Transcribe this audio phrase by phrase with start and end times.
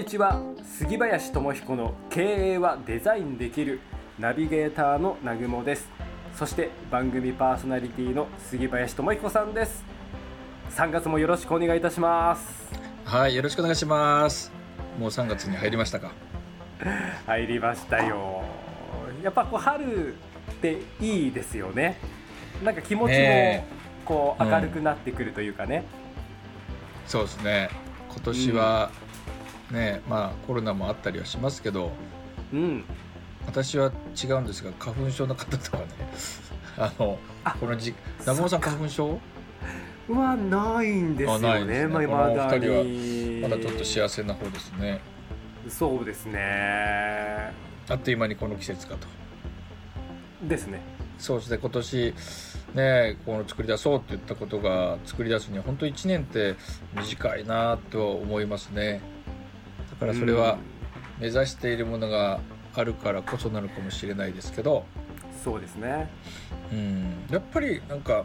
[0.00, 0.40] にちは。
[0.64, 3.80] 杉林智彦の経営はデザインできる
[4.18, 5.90] ナビゲーターの南雲です。
[6.34, 9.84] そして番組パーソナリティの杉林智彦さんです。
[10.70, 12.72] 3月もよろしくお願いいたします。
[13.04, 14.50] はいよろしくお願いします。
[14.98, 16.12] もう3月に入りましたか？
[17.26, 18.42] 入りましたよ。
[19.22, 20.16] やっぱこう春っ
[20.62, 21.98] ていいですよね。
[22.64, 23.66] なんか気持ちも
[24.06, 25.84] こう明るくなってくるというかね、
[27.04, 27.68] うん、そうですね。
[28.08, 28.90] 今年は、
[29.70, 31.90] ねまあコロナもあったりはしますけど、
[32.52, 32.84] うん、
[33.46, 35.84] 私は違うんですが花粉症の方とかね
[36.76, 37.18] あの
[37.58, 39.18] この時中尾さん花粉症？
[40.08, 43.40] はないんですよねね、まあ、今だに。
[43.42, 45.00] まだちょっと幸せな方ですね。
[45.68, 47.52] そうですね。
[47.88, 49.06] あっという間にこの季節かと。
[50.46, 50.80] ですね。
[51.18, 52.14] そうですね今年
[52.74, 56.56] ねこの作り出そうって言ったことが作り出すには本当1年って
[56.94, 59.00] 短いなと思いますね。
[59.19, 59.19] だ
[60.00, 60.58] からそれは
[61.18, 62.40] 目指しているものが
[62.74, 64.84] あるからこそなのかもしれないですけど。
[65.44, 66.10] そうですね。
[66.72, 67.26] うん。
[67.30, 68.24] やっぱりなんか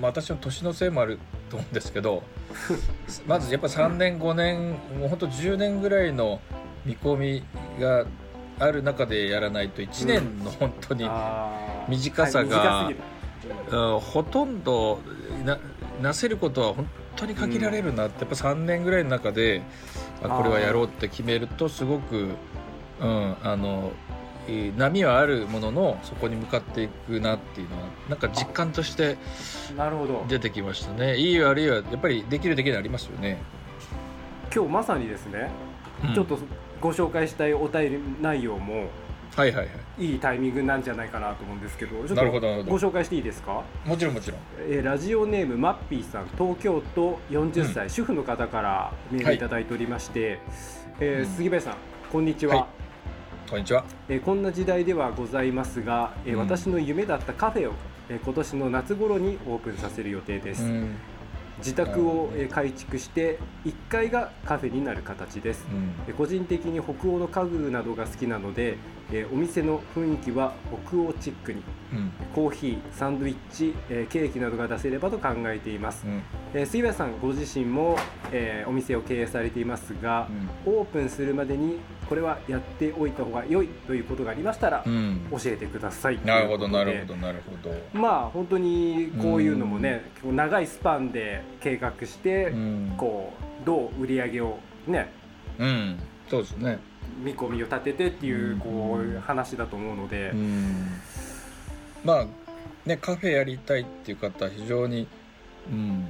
[0.00, 2.22] 私の年のせいもあると思うんですけど
[3.26, 6.40] まずやっぱ3年5年もうほんと10年ぐらいの
[6.84, 7.44] 見込み
[7.80, 8.06] が
[8.58, 11.08] ある中でやらないと1年の本当に
[11.88, 12.90] 短さが、
[13.70, 15.00] うん、ほとんど
[15.44, 15.58] な
[16.00, 19.62] なせることは本当に限られるなって、やっぱ3年ぐらいの中で
[20.22, 22.30] これはやろうって決めるとすごく、
[23.00, 23.92] うん、あの
[24.76, 29.16] 波はあるもののそこに向かっていくなっていうのはなんか実感として
[30.28, 31.16] 出てきましたね。
[31.16, 33.38] いい悪いはやっぱりできるできないありますよね。
[34.52, 35.50] 今日まさにですね、
[36.04, 36.38] うん、ちょっと
[36.80, 38.88] ご紹介したいお便り内容も
[39.36, 40.04] はいはいはい。
[40.04, 42.30] いいタイミングなんじゃないかなと思うんですけどちょっと
[42.64, 43.62] ご紹介していいですか？
[43.84, 49.38] もちろんもちろん、えー、ラジオネームマッピーさん東京都40歳、うん、主婦の方からメールい。
[49.38, 50.38] ただいておりまして、はい、
[51.00, 51.76] えー、杉林さん
[52.10, 52.62] こんにちは、は
[53.46, 57.74] い、こんにちは、えー、こんな時代ではございますが、えー、うん、私の夢だったカフェを、
[58.08, 60.96] えー、今年の夏頃にオープンさせる予定です、うん。
[61.58, 65.66] 自宅を改築して1階がカフェになる形です、
[66.08, 68.78] うん、個人的に北欧の家具などが好きなので
[69.32, 70.52] お店の雰囲気は
[70.86, 71.62] 北欧チックに、
[71.92, 73.74] うん、コーヒーサンドイッチ
[74.08, 76.06] ケーキなどが出せればと考えています、
[76.54, 77.98] うん、杉谷さんご自身も
[78.66, 80.28] お店を経営されていますが、
[80.64, 86.20] オープンするまでにこれはやっておいた方が良いということがありましたら、教えてください。
[86.24, 87.74] なるほどなるほどなるほど。
[87.92, 92.52] まあ本当にこういうのもね、長いスパンで計画して、
[92.96, 93.32] こ
[93.62, 95.12] うどう売り上げをね、
[95.58, 95.98] うん、
[96.28, 96.78] そうですね
[97.20, 100.32] 見込みを立ててっていうこう話だと思うので、
[102.04, 102.26] まあ
[102.86, 105.06] ねカフェやりたいっていう方は非常に、
[105.70, 106.06] うん、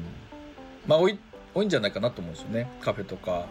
[0.87, 1.19] まあ多い
[1.55, 2.69] 多いんじゃないかなと思うんですよね。
[2.81, 3.47] カフェとか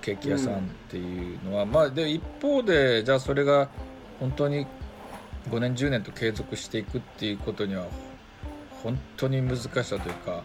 [0.00, 3.68] ケーキ屋さんっていうのは、うん、まあで一方でじゃあそれが
[4.18, 4.66] 本当に
[5.50, 7.86] 5年10年と継続していくっていうことには
[8.82, 10.42] 本当に難しさというか、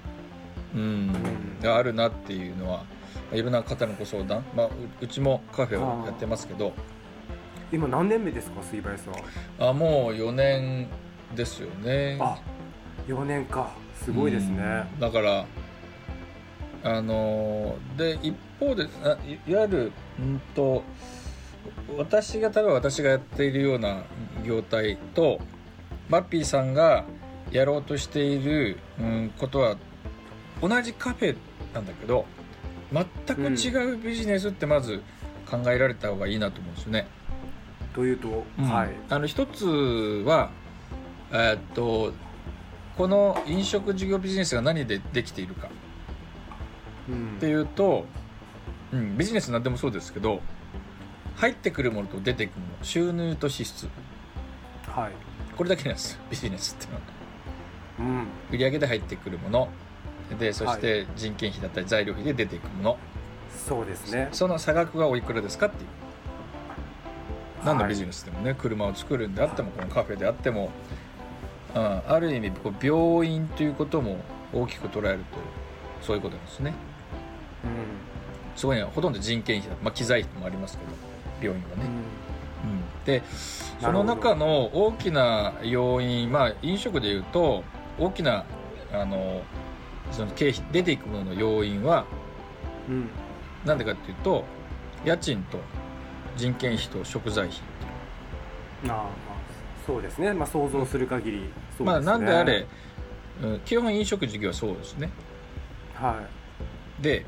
[0.76, 2.84] うん、があるなっていうのは
[3.32, 4.70] いろんな方のご相談、まあ、
[5.02, 6.74] うちもカフェをやってますけど。
[7.72, 9.14] 今何年目ですか水林さん。
[9.70, 10.88] あもう4年
[11.36, 12.18] ですよね。
[12.22, 12.40] あ
[13.08, 13.72] 4年か。
[14.04, 15.46] すごいですね、だから
[16.84, 19.18] あので一方であ
[19.48, 20.84] いわゆるうんと
[21.98, 24.04] 私が例えば私がやっているような
[24.46, 25.40] 業態と
[26.10, 27.04] マッピーさんが
[27.52, 29.76] やろうとしている、うん、ことは
[30.62, 31.36] 同じカフェ
[31.74, 32.26] なんだけど
[32.92, 33.06] 全
[33.36, 35.02] く違うビジネスってまず
[35.50, 37.08] 考えられた方がいいなと思うんですよね。
[37.94, 40.52] というと、うん、はい、あの一つは、
[41.32, 42.14] えー、っと
[42.98, 45.70] この飲食事業ビジネスが何でできているか。
[47.08, 48.06] っていうと、
[48.92, 50.42] うん、ビジネス何でもそうですけど
[51.38, 53.88] 入ってくるものと出てくるもの収入と支出、
[54.88, 55.12] はい、
[55.56, 59.70] これだけなんですビジネスっていうのは、うん、売上で入ってくるもの
[60.40, 62.98] でそして人件費だったり材料費で出ていくもの、
[63.68, 64.30] そうですね。
[64.32, 65.90] その差額はおいくらですかっていう。
[67.66, 70.70] 何のビジネスでもね、車を作るんであってもこのカフェであっても、
[71.76, 74.18] うん、ある意味こう病院ということも
[74.54, 75.26] 大きく捉えると
[76.02, 76.74] そういうことですね、
[77.64, 77.72] うん、
[78.56, 81.84] そこにはほとんど人件費だ、まあ、機材費もありますけど病院はね、
[82.64, 83.24] うん、うん、で
[83.82, 87.64] その中の大きな要因まあ飲食でいうと
[88.00, 88.46] 大きな
[88.94, 89.42] あの
[90.12, 92.06] その経費出ていくものの要因は、
[92.90, 93.10] うん、
[93.66, 94.46] なんでかっていうと
[95.06, 95.60] 家賃と
[96.36, 97.60] 人件費と食材費
[98.88, 99.08] ああまあ
[99.86, 100.34] そうですね。
[100.34, 101.48] まあ想像する限り、ね、
[101.80, 102.68] まあなんであれ、
[103.42, 105.10] うん、基本飲食事業はそうですね。
[105.96, 106.22] は
[107.00, 107.02] い。
[107.02, 107.26] で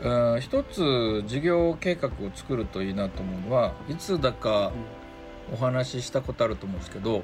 [0.00, 4.72] うん一つ事業計画を作るといいなと思うのはいつだか
[5.52, 7.22] お話ししたことあると思うんですけどうん。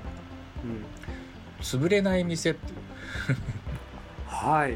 [1.61, 2.79] 潰れない店っていう
[4.43, 4.75] はい。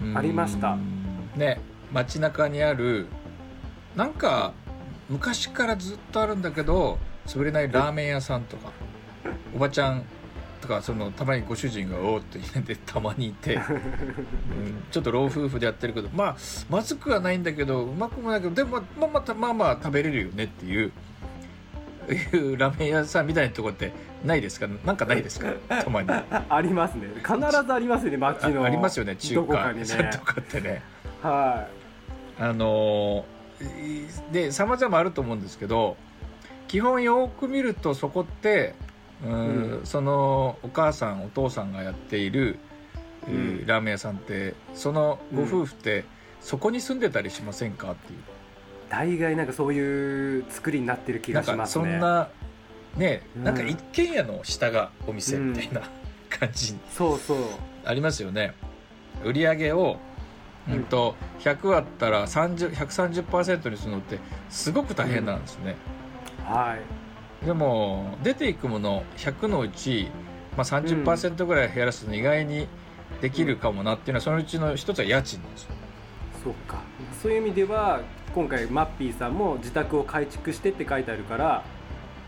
[0.00, 0.76] うんありました。
[1.36, 1.60] ね
[1.92, 3.06] 街中にある
[3.96, 4.52] なんか
[5.08, 8.70] 昔からずっとあるんだけど潰れないラーメン屋さんとか
[9.54, 10.04] おばちゃん
[10.60, 13.62] とかそのたまにご主人が「おお」って言ってたまにいて、 うん
[14.90, 16.36] ちょっと老夫婦でやってるけどまあ
[16.68, 20.92] まずくはないんだけどうまくもないけどでもまあまあまあまあ食べれるよねっていう
[22.12, 23.92] いうラーメン屋さんみたいなとこって
[24.24, 24.66] ないですか？
[24.84, 25.52] なんかないですか？
[25.68, 26.08] たまに。
[26.48, 27.08] ありますね。
[27.16, 28.62] 必ずありますよね街の。
[28.62, 29.72] あありますよね中華。
[30.12, 30.82] とかってね。
[31.22, 31.66] は
[32.38, 35.98] あのーで様々あると思うんですけど
[36.66, 38.74] 基本よく見るとそこって
[39.22, 39.86] うんうん。
[39.86, 42.58] そのお母さんお父さんがやっている、
[43.28, 46.04] えーうんラーメン屋さんってそのご夫婦って
[46.40, 47.90] そこに住んでたりしませんか？
[47.92, 48.18] っていう。
[48.18, 48.22] い
[48.90, 51.84] 大概なんかそういう作りになってる気がしますね。
[51.84, 52.28] そんな
[52.96, 53.44] ねうん。
[53.44, 55.82] なんか一軒家の下がお店みたいな
[56.28, 57.38] 感じそうそう。
[57.84, 58.54] ありますよね。
[59.24, 59.96] 売り上げを、
[60.68, 60.74] うん。
[60.74, 64.18] うん、と100あったら30 130%にするのって
[64.50, 65.76] すごく大変なんですね、
[66.44, 66.76] は
[67.42, 67.46] い。
[67.46, 70.10] でも出ていくもの100のうち、
[70.56, 72.66] まあ、30%ぐらい減らすの意外に
[73.20, 75.70] できるかもなっていうのはそのうちの一つは家賃なんですよ
[76.44, 76.80] そうか。
[77.22, 78.00] そういう意味では
[78.34, 81.64] 今回マッピーさんも自宅を改築してって書いてあるから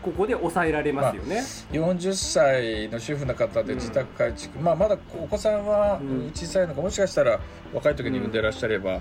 [0.03, 1.41] ここで抑えられますよね、
[1.71, 6.31] 40歳の主婦の方で自宅改築、まあ、まだお子さんはうん。
[6.35, 7.39] 小さいのかもしかしたら
[7.73, 8.99] 若い時に産んでらっしゃれば、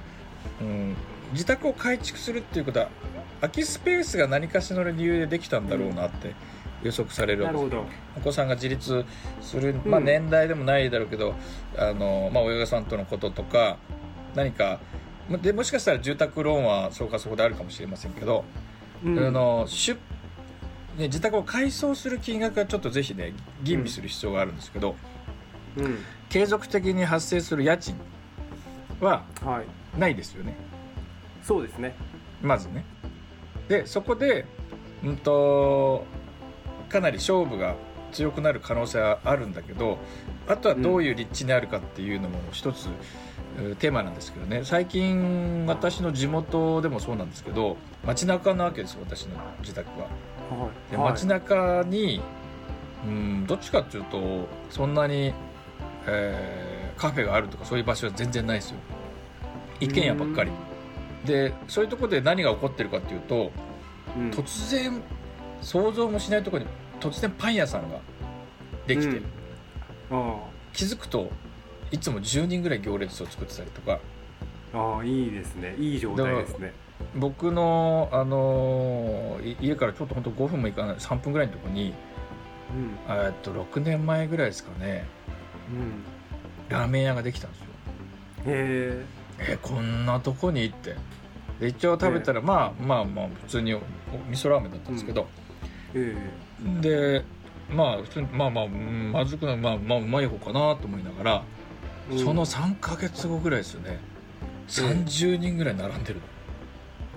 [0.60, 0.96] うん。
[1.32, 2.88] 自宅を改築するっていうことは
[3.40, 6.34] 空きスペースが何かしらの理由でできたんだろうなって
[6.84, 7.76] 予測されるわけです。
[8.18, 9.04] お子さんが自立
[9.40, 9.90] する、うん。
[9.90, 11.34] まあ、年代でもないだろうけど、
[11.76, 13.76] あのまあ、親御さんとのこととか
[14.36, 14.78] 何か
[15.40, 18.44] でもしかしたら住宅ローンはそうかそこであるかもしれませんけど、
[19.04, 19.18] うん。
[19.18, 19.98] あの出
[20.98, 23.32] ね、自宅を改装する金額はちょっとぜひね
[23.62, 24.94] 吟味する必要があるんですけど、
[25.76, 25.98] うん。
[26.28, 27.96] 継続的に発生する家賃
[29.00, 29.98] ははい。
[29.98, 30.56] ないですよね。
[31.42, 31.94] そうですね。
[32.42, 32.84] まずね。
[33.68, 34.44] でそこで、
[35.02, 36.04] うん、と
[36.88, 37.76] かなり勝負が
[38.12, 39.98] 強くなる可能性はあるんだけど
[40.52, 42.88] あとはどういう立地にあるかっていうのも一つ、
[43.58, 44.62] えーテーマなんですけどね。
[44.64, 50.06] 最近私の地元でもそうなんですけど街中なわけです私の自宅は。
[50.06, 50.90] はい。
[50.90, 52.22] ではい街中に、
[53.06, 55.34] うん、どっちかっていうとそんなに、
[56.06, 58.76] えーカフェがあるとかそういう場所は全然ないですよ。
[59.80, 60.50] 一軒家ばっかり。
[61.24, 63.50] でそういうところで何が起こってるかっていうと
[64.16, 64.30] うん。
[64.30, 65.02] 突然
[65.60, 66.68] 想像もしないところに
[67.00, 67.98] 突然パン屋さんが
[68.86, 69.16] できて、うん。
[69.16, 69.20] あ
[70.72, 71.30] 気づくと
[71.90, 73.98] いつも10人ぐらい行列を作ってたりとか。
[74.74, 75.74] あああいいですね。
[75.78, 76.72] いい状態ですね。
[77.16, 81.92] 僕の、あのーい家からちょっと本当5分もいかない3分ぐらいのところに
[82.74, 82.96] うん。
[83.08, 85.06] えーっと6年前ぐらいですかね。
[85.70, 86.74] うん。
[86.74, 87.66] ラーメン屋ができたんですよ。
[88.46, 89.04] へ
[89.38, 90.96] えこんなとこに行って。
[91.60, 93.78] で一応食べたら、まあまあまあ普通にお
[94.30, 95.28] 味噌ラーメンだったんですけど、
[95.94, 96.80] ええ。
[96.80, 97.24] で
[97.72, 101.42] まあ普通にまあまあうんまずくないまあまあうまい方かなと思いながら、
[102.10, 103.98] えその3か月後ぐらいですよね。
[104.68, 106.22] 30人ぐらい並んでるの。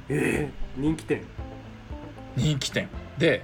[0.09, 0.51] ええ。
[0.75, 1.23] 人気店。
[2.35, 2.89] 人気店。
[3.17, 3.43] で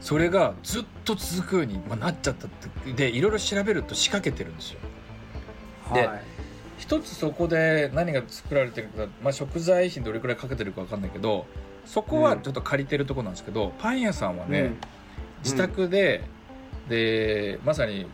[0.00, 4.80] それがずっと続くように、まあ、なっちゃったってでいろいろ調べると仕掛けてるんですよ。
[5.94, 6.22] ではい。
[6.76, 11.46] 一つそこで何が作られてるか、まあ、食材費どれくらいかけてるか分かんないけど
[11.86, 14.76] そこはちょっと借りてるところなんですけど、パン屋さんはね、うん
[15.44, 16.24] 自宅で
[16.88, 18.06] でまさに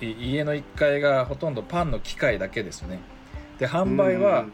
[0.00, 3.00] い家の1階がほとんどパンの機械だけですね。
[3.58, 4.46] で販売は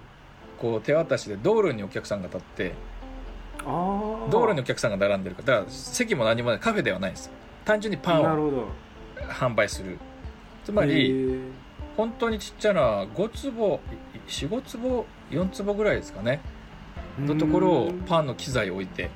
[0.58, 2.74] こう手渡しで道路にお客さんが立って
[3.64, 7.30] 道路にお客さんが並んでるからだから席も何もないカフェではないです。
[7.64, 8.68] 単純にパンを
[9.16, 9.98] 販売する。
[10.64, 11.40] つまり、
[11.96, 13.80] 本当にちっちゃな5坪
[14.28, 16.40] 45坪4坪ぐらいですかね。
[17.18, 19.10] のところをパンの機材を置いて。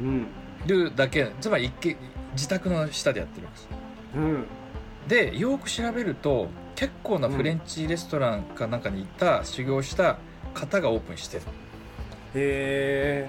[0.00, 0.26] うん
[0.66, 1.96] るだけつまり一軒
[2.32, 3.68] 自宅の下でやってるんです。
[4.16, 4.44] うん。
[5.08, 10.18] でよく調べると結構なフレンチレストランかなんかに行った、修行した
[10.54, 11.42] 方がオープンしてる。
[12.34, 13.28] へ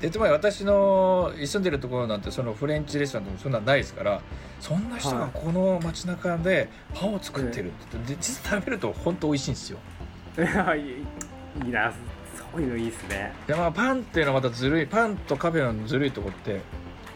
[0.00, 4.20] でつまり私の住んでるところなんてそのフレンチレストランとかそんなのないですから
[4.60, 9.78] そんな人がはいこの街中でパンを作ってるって言ってで実際食べると本当美味しいんですよ。
[10.36, 10.42] え
[10.78, 11.92] いいいいな
[12.36, 13.32] そういうのいいですね。
[13.46, 16.60] でまあパンっていうのはまたずるいパンとカフェのずるいとこって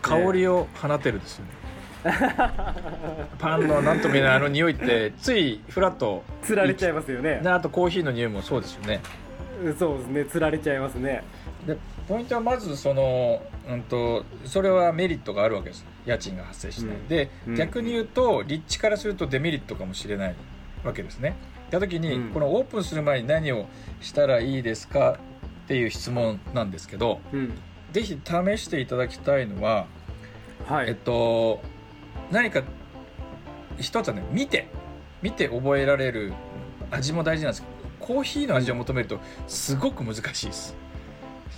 [0.03, 1.51] 香りを放てるんですよね、
[3.39, 7.41] パンのなんとも言えないあの匂いってついフラッと釣られちゃいますよね。
[7.43, 9.01] であとコーヒーの匂いもそうですよね。
[9.79, 10.25] そうですね。
[10.25, 11.23] 釣られちゃいますね。
[11.67, 11.77] で
[12.09, 15.85] ポイントはまずその、うんと、それはメリットがあるわけです。
[16.07, 20.35] 家賃が発生しない、うん、で、うん、逆に言うと立地からするとデメリットかもしれない
[20.85, 21.37] わけですね。
[21.71, 23.67] った時に、うん、このオープンする前に何を
[24.01, 25.19] したらいいですか
[25.65, 27.53] っていう質問なんですけど、うん、
[27.93, 29.87] ぜひ試していただきたいのは、
[30.67, 31.63] はい、えっと
[32.31, 32.63] 何か
[33.79, 34.69] 一つはね見て
[35.23, 36.33] 見て覚えられる
[36.91, 40.77] 味も大事なんですけどコーヒーの味を求めるとすごく難しいです。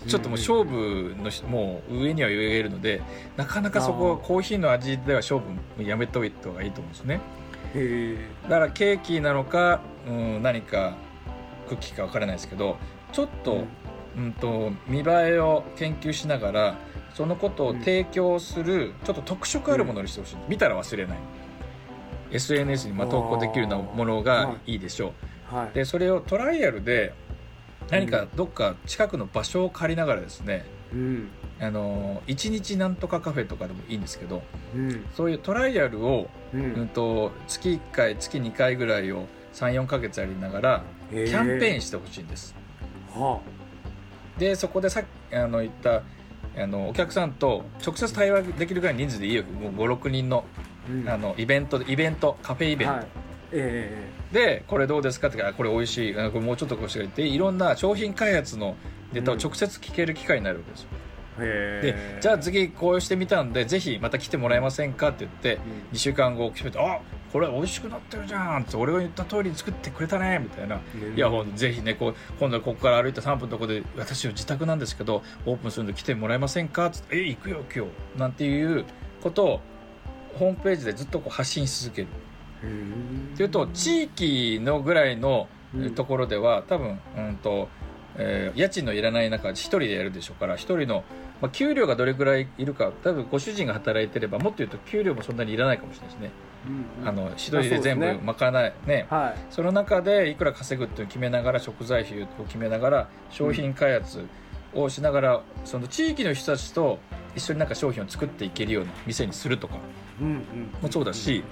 [0.06, 3.00] ちょっともう勝負のもう上には言えるので
[3.36, 5.40] なかなかそこはコーヒーの味では勝
[5.76, 7.20] 負やめといた方がいいと思うんですね。
[8.44, 10.94] だからケーキなのか、うん、何か
[11.68, 12.76] クッキーか分からないですけど
[13.12, 13.64] ちょっと,、
[14.16, 14.32] うん。
[14.32, 16.78] と見栄えを研究しながら
[17.14, 21.18] そのことを提供する、ちょっと特色あるものにしてほしい、見たら忘れない。
[22.32, 24.76] SNS にま投稿できるようなものがい。
[24.76, 25.12] いでしょ
[25.52, 27.12] う、はい、でそれをトライアルで
[27.90, 31.28] 何かどっか近くの場所を借りながらですね、うん、
[31.62, 34.42] あの1日なんとかカフェとかでもいいんですけど、
[34.74, 42.56] うん、そういうトライアルを、うん、うんと月1回月2回ぐらいを34か月やりながらキャンペーンしてほしいんです。
[43.14, 46.02] はあ、でそこでさっきあの言った
[46.56, 49.44] あのお客さんと直接対話できるぐらい人数でいいよ。
[49.44, 50.44] もう56人の,、
[51.06, 53.06] あのイベントイベントカフェイベント、はい。
[53.52, 56.14] えー、でこれどうですかってこれ美味しい。
[56.14, 58.74] これもうちょっとこうしてっていろんな商品開発の
[59.12, 60.98] ネタを直接聞ける機会になるわけですよ、うん、
[61.38, 67.00] でじゃあ次こうしてみたんでぜひまた来てもらえませんかって言って、うん、2週間後決めてあ
[67.32, 70.76] これ美味しくなってるじゃんって俺が言った通りに作ってくれたねみたいな、
[71.16, 78.84] いやぜひねこう今度ここから歩いて3分のところで私の自宅なんですけどオープンするんで来てもらえませんかってえ行くよ今日なんていう
[79.22, 79.60] ことを
[80.38, 82.08] ホームページでずっとこう発信し続ける。
[82.62, 85.48] っていうと地域のぐらいの
[85.96, 87.68] ところでは、多分、うんと
[88.16, 91.04] えー、家賃のいらない中一人でやるでしょうから一人の、
[91.40, 96.30] まあ、給料がどれぐらいいるか多分ご主人が働いてればもっと言うと給料もそんなにいらないかもしれないですね。
[96.64, 99.06] うんうん、あの一人で全部賄いね、ね。
[99.10, 104.24] はい、その中でいくら稼ぐっていうのを決めながら食材費を決めながら商品開発
[104.74, 106.98] をしながら、その地域の人たちと
[107.34, 109.78] 一緒になんか商品を作っていけるような店にするとか。
[110.80, 111.42] もそうだし、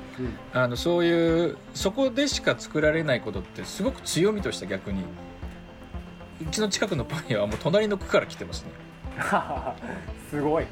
[0.52, 5.02] あのそういうそこでしか作られないことってすごく強みとして逆に
[6.42, 8.70] うちの近くのパン屋はもう隣の区から来てますね。
[10.30, 10.64] すごい。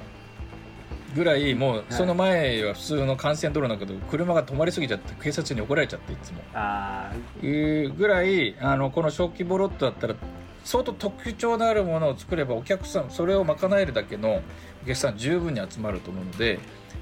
[1.15, 6.43] ぐらいもうその前は普通の幹線道路なんだけど車が止まりすぎちゃって警察に怒られちゃっていつも。
[6.53, 10.15] あいうぐらいあのこの小規模ロットだったら
[10.65, 14.43] 相当特徴のあるものを作ればお客さんそれを賄えるだけの
[14.83, 16.59] お客さん十分に集まると思うので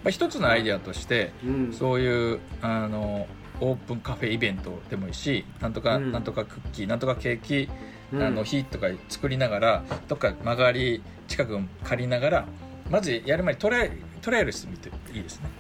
[0.07, 3.27] まあ、一つのアイデアとして、うん、そういうあの
[3.61, 7.69] オープンカフェイベントでもいいしなんとか、うん、なんとかクッキーなんとかケーキ、
[8.13, 12.47] うん、あの日とか作りながらどっか曲がり近く借りながら
[12.91, 15.51] まずやる前にトライトライアルしてみていいですね。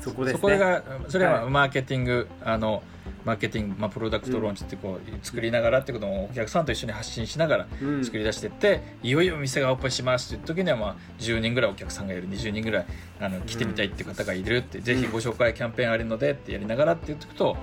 [0.00, 2.82] そこです、ね、そこがそれはマーケティング、はい、あの
[3.24, 7.66] マーケティング、まあ、プロダクトローンチってこう作りながらっていうことをお客さんと一緒に発信しながら
[8.02, 12.86] 作り出していって、いよいよ店がオープンしますっていう時にはまあ10人ぐらいお客さんがいる20人ぐらい
[13.20, 17.56] あの来てみたいっていう方がいるって、ぜひご紹介キャンペーンあるのでってやりながらって言っておくと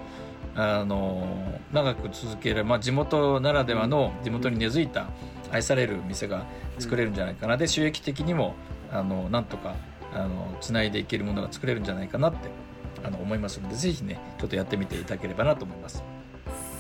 [0.56, 5.08] あの長く続ける、まあ、地元ならではの地元に根付いた
[5.52, 6.46] 愛される店が
[6.80, 7.58] 作れるんじゃないかな。
[7.58, 8.56] で収益的にも
[8.92, 9.76] あのなんとか
[10.14, 12.50] あのつないでいけるものが作れるんじゃないかなって
[13.04, 16.04] あの思いますのでぜひねちょっとやってみていただければなと思います。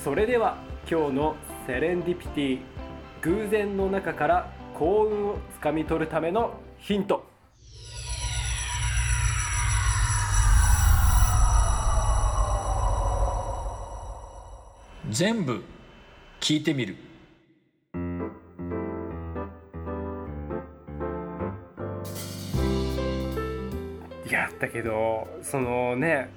[0.04, 0.58] それでは
[0.90, 1.36] 今日の
[1.68, 2.60] セレンディピティ
[3.22, 7.30] 偶然の中から幸運をつかみ取るためのヒント
[15.12, 15.62] 全部
[16.39, 16.96] 聞いてみる。
[24.30, 26.32] やったけどそのね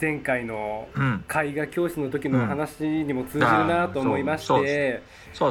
[0.00, 4.64] 前回の絵画教師の時の話にも通じるなと思いまして、そう。
[4.64, 5.02] で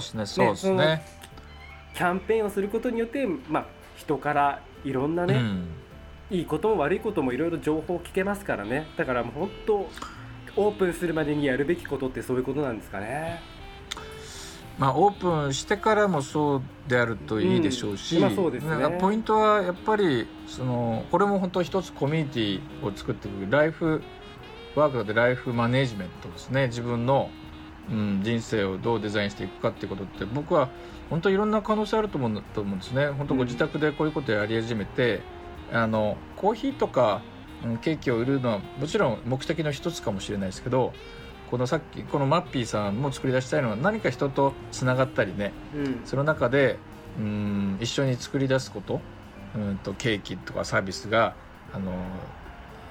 [0.01, 0.17] す。
[0.17, 0.25] ね。
[0.25, 1.05] そうですね。
[1.93, 5.67] キャンペーンをすることによって、まあ、人からいろんなね、うん、
[6.31, 8.87] いいことも悪いこともいろいろ情報を聞けますからね。
[8.97, 9.89] だからもう本当
[10.55, 13.41] オープンするまでにやるべきことってそういうことなんですかね？
[14.79, 24.01] まあ、オープンしてからもそうであるといいでしょうし、うんそうですね、ポイントはやっぱりそのこれも本当一つコミュニティを作っていくライフ
[24.75, 26.67] ワークでライフマネジメントですね。
[26.67, 27.29] 自分の、
[27.91, 30.69] うん、人生をどうデザインしていくかっていうことって僕は
[31.11, 33.09] 本当いろんな可能性あると思うと思うんですね。
[33.09, 35.21] 本当ご自宅でこういうことをやり始めて、
[35.71, 37.21] うん、あのコーヒーとか
[37.81, 40.93] ケーキを売るのはもちろん目的の一つかもしれないですけど
[41.49, 46.77] このさっきこのマッピーさんも作り出したいのは何か人とつながったりね、うん、その中で
[47.19, 49.01] うん一緒に作り出すこと
[49.55, 51.35] うんとケーキとかサービスが
[51.73, 51.93] あの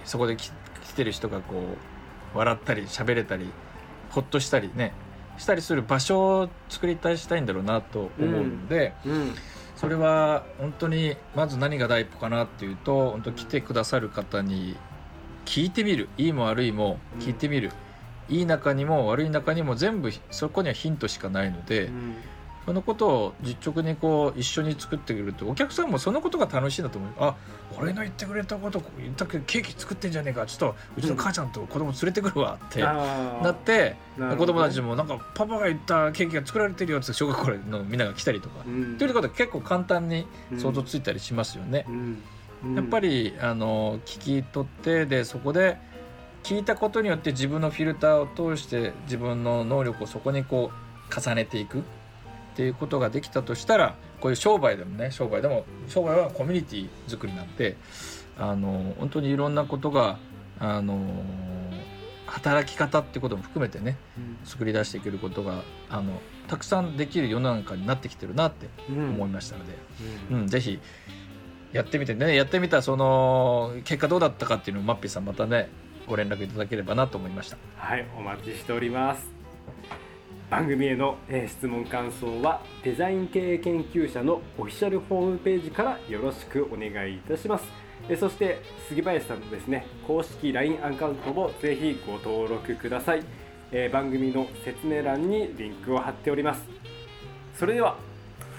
[0.04, 0.50] そこで来
[0.94, 1.56] てる人がこ
[2.34, 3.50] う笑ったり喋れたり
[4.10, 4.92] ほっとしたりね
[5.38, 9.12] したりする場所を作り出したいんだろうなと思うので、うん。
[9.12, 9.34] うん、
[9.82, 14.76] それは本当にまず何が第一歩かなっていうと本当来てくださる方に
[15.44, 16.08] 聞いてみる。
[16.16, 17.72] いいも悪いも聞いてみる、
[18.28, 21.90] いい中にも悪い中にも全部そこにはヒントしかないので、
[22.64, 27.10] そのことを実直にこう一緒に作ってくれるとお客さんもそのことが楽しいんだと思う。
[27.18, 27.34] あ
[27.76, 30.46] 俺の言ってくれたこと言ったけどケーキ作ってんじゃねえか。
[30.46, 40.26] ちょっとうちの母ちゃんと子供連れてくるわってなって、うん、子供たちもなんかパパが言ったケーキが作られてるよって小学校のみんなが来たりとか、うん、ということで結構簡単に
[40.56, 41.84] 想像ついたりしますよね。
[41.88, 45.78] うん、やっぱりあの聞き取ってでそこで
[46.44, 51.82] 聞いたことによって自分のフィルターを通して自分の能力をそこにこう重ねていく。
[52.52, 57.76] っていうことができたとしたらこういう商売でもね商売でも商売はコミュニティ作りなんて
[58.38, 60.18] あの本当にいろんなことが
[60.58, 61.00] あの
[62.26, 63.98] 働き方ってことも含めてね、
[64.44, 66.18] 作り出していけることがあの
[66.48, 69.72] たくさんできる世の中になってきてるなって思いましたので、
[70.30, 70.80] うん、うん、ぜひ
[71.72, 75.68] やってみてねやってみたその結果どうだったかっていうのをマッピーさんまたね
[76.06, 77.58] ご連絡いただければなと思いました。
[77.76, 79.30] はいお待ちしております
[80.52, 87.64] 番組への、え質問感想はデザイン経営研究者のオフィシャルホームページからよろしくお願いいたします。
[88.06, 93.22] えそして杉林さんのですね公式 LINE アカウントもぜひご登録ください、
[93.70, 96.68] え番組の説明欄にリンクを貼っております。
[97.58, 97.96] それでは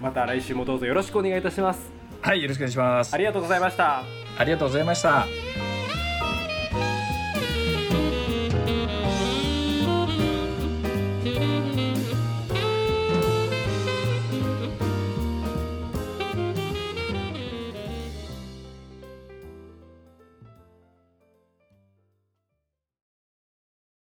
[0.01, 1.91] また来週もどうぞよろしくお願いいたします。
[2.23, 3.13] はいよろしくお願いします。
[3.13, 4.01] ありがとうございました。
[4.39, 5.42] ありがとうございました